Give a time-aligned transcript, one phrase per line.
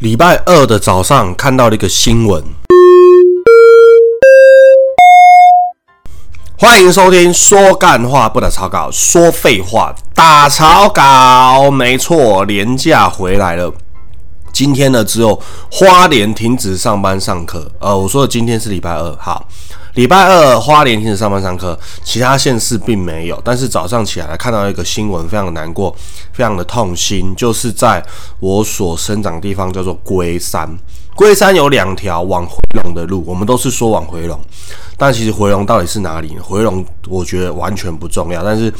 [0.00, 2.40] 礼拜二的早上看到了一个新闻，
[6.56, 11.68] 欢迎收听说干话不打草稿，说废话打草稿。
[11.68, 13.74] 没错，年假回来了。
[14.52, 17.68] 今天呢，只有花莲停止上班上课。
[17.80, 19.48] 呃，我说的今天是礼拜二，好。
[19.98, 23.42] 礼拜二花莲停止上班上课，其他县市并没有。
[23.44, 25.92] 但是早上起来看到一个新闻，非常的难过，
[26.32, 28.00] 非常的痛心，就是在
[28.38, 30.68] 我所生长的地方叫做龟山。
[31.16, 34.40] 龟山有两条往回龙的路，我们都是说往回龙，
[34.96, 36.40] 但其实回龙到底是哪里呢？
[36.44, 38.44] 回龙我觉得完全不重要。
[38.44, 38.72] 但是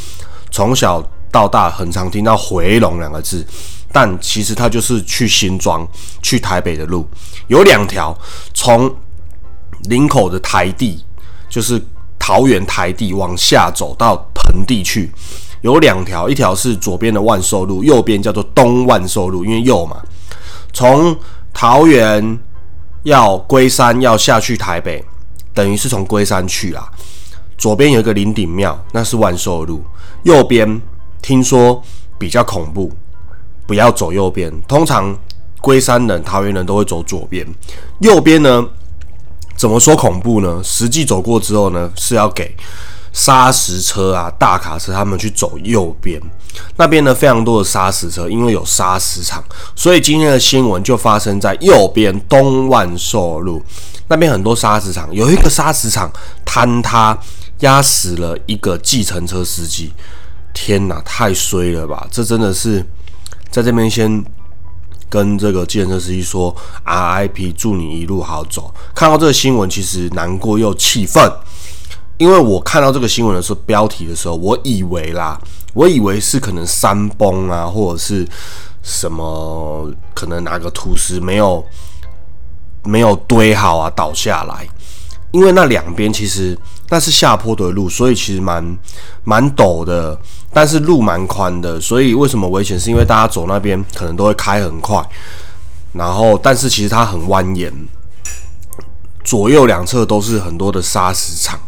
[0.53, 3.45] 从小到大很常听到回龙两个字，
[3.91, 5.85] 但其实它就是去新庄、
[6.23, 7.05] 去台北的路，
[7.49, 8.17] 有两条
[8.55, 8.89] 从
[9.89, 11.05] 林口的台地。
[11.49, 11.81] 就是
[12.19, 15.11] 桃园台地往下走到盆地去，
[15.63, 19.97] 有两条，一条是左边的万寿路，右边叫做东万寿路，因为右嘛。
[20.73, 21.17] 从
[21.53, 22.39] 桃园
[23.05, 25.03] 要龟山要下去台北，
[25.55, 26.89] 等于是从龟山去啦。
[27.57, 29.83] 左边有一个林顶庙，那是万寿路。
[30.23, 30.81] 右边
[31.23, 31.83] 听说
[32.19, 32.93] 比较恐怖，
[33.67, 34.53] 不要走右边。
[34.69, 35.17] 通常
[35.61, 37.47] 龟山人、桃园人都会走左边，
[38.01, 38.65] 右边呢？
[39.59, 40.61] 怎么说恐怖呢？
[40.63, 42.57] 实际走过之后呢，是要给
[43.13, 46.21] 砂石车啊、大卡车他们去走右边
[46.77, 49.43] 那边呢，非常多的砂石车，因为有砂石场，
[49.75, 53.61] 所以今天的新闻就发生在右边东万寿路
[54.07, 56.09] 那边，很多砂石场，有一个砂石场
[56.47, 57.19] 坍塌，
[57.59, 59.93] 压死了一个计程车司机。
[60.55, 62.07] 天哪，太衰了吧！
[62.13, 62.87] 这真的是
[63.51, 64.25] 在这边先。
[65.09, 71.33] 跟这个建设司机说：“RIP，祝你一路好走。”看到这个新闻，其实难过又气愤，
[72.19, 75.41] 因为我看到这个新闻的时候，标题的时候，我以为啦，
[75.75, 78.27] 我以为是可能山崩啊，或者是
[78.83, 81.65] 什么，可能哪个土石没有
[82.85, 84.69] 没有堆好啊，倒下来。
[85.31, 86.59] 因为那两边其实
[86.89, 88.65] 那是下坡的路，所以其实蛮
[89.25, 90.19] 蛮陡的，
[90.53, 92.81] 但是路蛮宽的，所以为什么危险？
[92.81, 95.07] 是因为大家走那边可能都会开很快，
[95.93, 97.71] 然后但是其实它很蜿蜒，
[99.23, 101.61] 左右两侧都是很多的砂石场，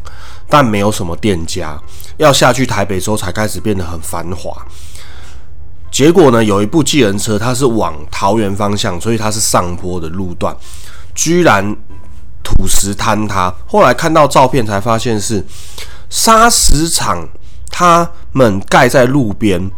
[0.48, 1.78] 但没有什么店家。
[2.16, 4.56] 要下去台北之后才开始变得很繁华。
[5.90, 10.56] 结果呢，有一部计程车，它是往桃园方向，所以它是上坡的路段，
[11.14, 11.76] 居然。
[12.50, 15.44] 土石坍塌，后来看到照片才发现是
[16.08, 17.24] 砂石场，
[17.70, 19.70] 他们盖在路边，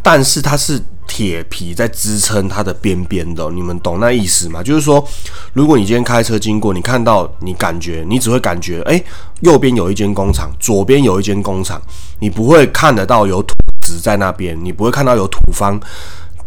[0.00, 4.62] 但是它是铁皮在支撑它的边边的，你们懂那意思吗？
[4.62, 5.04] 就是说，
[5.52, 9.02] 如果你今天开车经过，你看到你感觉，你只会感觉，哎，
[9.40, 11.82] 右边有一间工厂，左边有一间工厂，
[12.20, 13.54] 你不会看得到有土
[13.86, 15.78] 石在那边，你不会看到有土方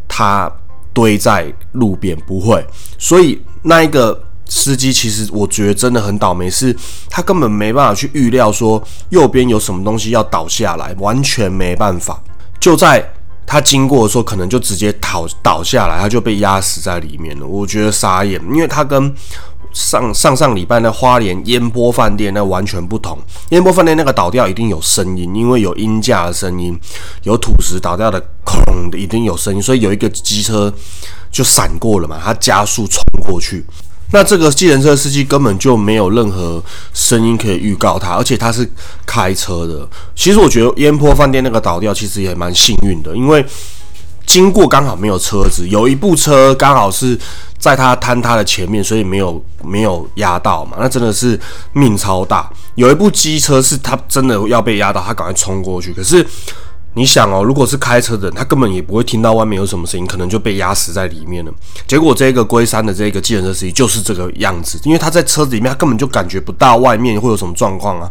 [0.07, 0.49] 它
[0.93, 2.65] 堆在路边，不会，
[2.97, 4.17] 所以那一个。
[4.55, 6.75] 司机其实我觉得真的很倒霉，是
[7.09, 12.21] 他根本没办法去预料说右边有什么东西要倒下来，完全没办法。
[12.59, 13.03] 就在
[13.47, 17.47] 他经过的时候，可能就直接倒倒下来，他就被压死在里面了。
[17.47, 19.11] 我觉得傻眼，因为他跟
[19.73, 23.17] 上上上礼拜那花莲烟波饭店那完全不同。
[23.49, 26.79] 烟波饭店那个倒掉一定有声音，因为有音架的声音，
[27.23, 30.71] 有土石倒掉的空的一定有声音，所以有一个机车
[31.31, 33.65] 就闪过了嘛，他加速冲过去。
[34.13, 36.63] 那这个计程车司机根本就没有任何
[36.93, 38.65] 声音可以预告他，而且他是
[39.07, 39.87] 开车的。
[40.15, 43.43] 其实我觉得烟坡饭店那个倒掉其实也蛮幸运的，因为
[44.27, 47.17] 经过刚好没有车子，有一部车刚好是
[47.57, 50.77] 在他坍塌的前面，所以没有没有压到嘛。
[50.79, 51.39] 那真的是
[51.73, 52.47] 命超大。
[52.75, 56.23] 有一部机车是他真的要被压到，他赶快冲过去，可是。
[56.95, 61.51] 你想哦，如果是开车的人，他根本也不会听到外面有什么声音，可能就被压死在里面了。
[61.87, 68.07] 结果这个龟山的这个计程车司机就是这个样子，因为他在车子里面，他根本就感觉不到外面会有什么状况啊。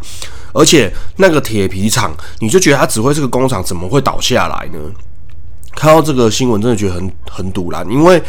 [0.53, 4.79] 而且那个铁皮厂，你就觉得他指挥这个工厂怎么会倒下来呢？
[5.76, 8.20] 看到这个新闻，真的觉得很很堵然，因为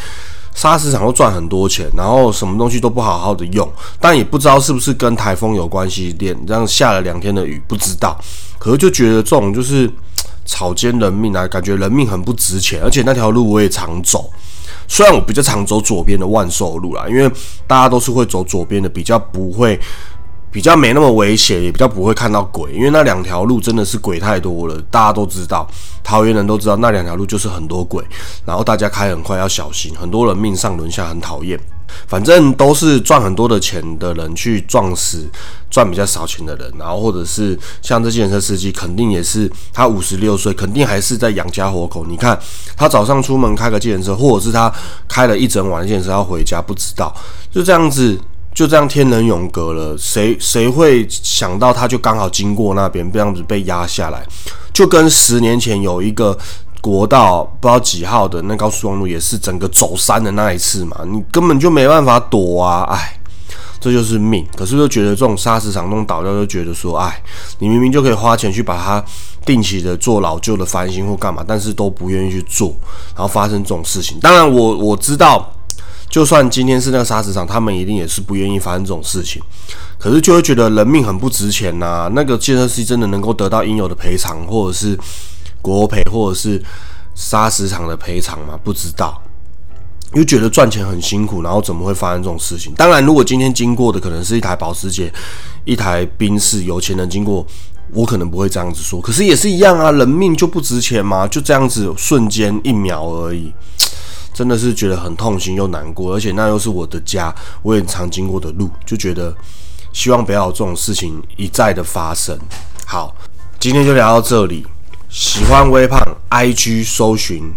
[0.53, 3.67] 砂石厂都赚很多钱，然后什么东西都不好好的用，
[3.99, 8.15] 但也不知道是不是跟台风有关系，连这样下了两天的雨，不知道。
[8.59, 9.91] 可是就觉得这种就是。
[10.45, 14.31] 草菅人命啊，感觉人命很不值钱，而且那条路我也常走，
[14.87, 17.29] 虽然我比较常走左边的万寿路啦，因为
[17.65, 19.79] 大家都是会走左边的，比较不会，
[20.51, 25.67] 比较没那么危险，也比较不会看到鬼，因为那两条路真的是鬼太多了，大家都知道，
[26.03, 28.03] 桃园人都知道那两条路就是很多鬼，
[28.45, 31.59] 然后大家开很快要小心，很多人命上轮下很讨厌。
[32.07, 35.29] 反正都是赚很多的钱的人去撞死
[35.69, 42.05] 赚比较少钱的人，然后或者是像这计程车司机，肯定也是他五十六岁，肯定还是在养家活口。
[42.05, 42.37] 你看
[42.75, 44.71] 他早上出门开个计程车，或者是他
[45.07, 47.15] 开了一整晚的计程车要回家，不知道
[47.51, 48.19] 就这样子。
[48.55, 54.23] 就这样天人永隔了，谁谁会想到他就刚好经过那边这样子被压下来，
[54.71, 56.37] 就跟十年前有一个
[56.83, 62.83] 国道不知道几号的那高速公路也是整个走山的那一次嘛，你根本就没办法躲啊！
[62.91, 63.17] 哎，
[63.79, 64.45] 这就是命。
[64.57, 67.23] 可是就觉得这种砂石场、弄倒掉，就觉得说，哎，
[67.59, 69.01] 你明明就可以花钱去把它
[69.45, 72.75] 定期的做老旧的翻新或干嘛，但是都不愿意去做，
[73.15, 74.19] 然后发生这种事情。
[74.19, 75.49] 当然，我我知道。
[76.09, 79.41] 就算今天是那个砂石场，他们一定也是不愿意发生这种事情，
[79.97, 82.07] 可是就会觉得人命很不值钱呐。
[82.13, 84.95] 那个建设司机真的能够得到应有的赔偿，或者是
[85.63, 86.61] 国赔，或者是
[87.15, 88.59] 砂石场的赔偿吗？
[88.63, 89.19] 不知道，
[90.13, 92.71] 又觉得赚钱很辛苦，然后怎么会发生这种事情？
[92.75, 95.11] 当然，如果今天经过的可能是一台保时捷、
[95.63, 97.43] 一台宾士，有钱人经过，
[97.91, 98.99] 我可能不会这样子说。
[98.99, 101.27] 可是也是一样啊，人命就不值钱吗？
[101.27, 103.51] 就这样子瞬间一秒而已。
[104.33, 107.31] 真的是觉得很痛心又难过，而且那又是我的家，
[107.61, 109.31] 我也常经过的路，就觉得
[109.93, 112.35] 希望不要有这种事情一再的发生。
[112.87, 113.15] 好，
[113.59, 114.65] 今天就聊到这里。
[115.15, 116.01] 喜欢微胖
[116.31, 117.53] ，IG 搜寻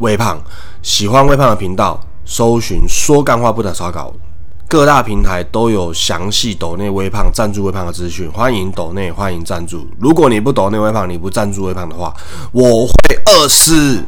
[0.00, 0.36] 微胖；
[0.82, 4.12] 喜欢微胖的频道，搜寻说干话不打草稿。
[4.66, 9.86] 各大平台都有详细抖内微胖赞助微胖的资讯，欢迎抖内，欢迎赞助。
[10.00, 12.12] 如果你不抖内微胖，你不赞助微胖的话，
[12.50, 14.02] 我会饿死。